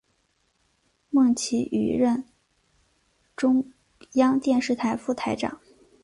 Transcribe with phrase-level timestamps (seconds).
[1.11, 2.23] 孟启予任
[3.35, 3.71] 中
[4.13, 5.61] 央电视台副台长。